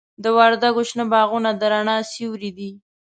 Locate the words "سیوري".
2.11-2.51